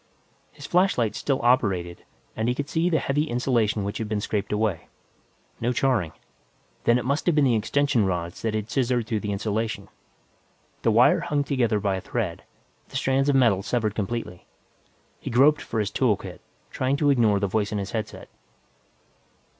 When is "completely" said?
13.93-14.47